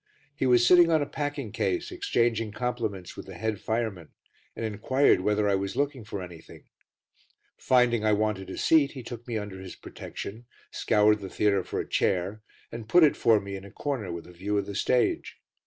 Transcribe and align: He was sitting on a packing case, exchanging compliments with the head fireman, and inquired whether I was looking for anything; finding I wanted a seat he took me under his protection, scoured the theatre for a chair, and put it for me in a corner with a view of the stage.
He 0.35 0.47
was 0.47 0.65
sitting 0.65 0.89
on 0.89 1.03
a 1.03 1.05
packing 1.05 1.51
case, 1.51 1.91
exchanging 1.91 2.53
compliments 2.53 3.15
with 3.15 3.27
the 3.27 3.35
head 3.35 3.59
fireman, 3.61 4.09
and 4.55 4.65
inquired 4.65 5.21
whether 5.21 5.47
I 5.47 5.53
was 5.53 5.75
looking 5.75 6.03
for 6.05 6.23
anything; 6.23 6.63
finding 7.59 8.03
I 8.03 8.13
wanted 8.13 8.49
a 8.49 8.57
seat 8.57 8.93
he 8.93 9.03
took 9.03 9.27
me 9.27 9.37
under 9.37 9.59
his 9.59 9.75
protection, 9.75 10.47
scoured 10.71 11.19
the 11.19 11.29
theatre 11.29 11.63
for 11.63 11.79
a 11.79 11.87
chair, 11.87 12.41
and 12.71 12.89
put 12.89 13.03
it 13.03 13.15
for 13.15 13.39
me 13.39 13.55
in 13.55 13.63
a 13.63 13.69
corner 13.69 14.11
with 14.11 14.25
a 14.25 14.33
view 14.33 14.57
of 14.57 14.65
the 14.65 14.73
stage. 14.73 15.37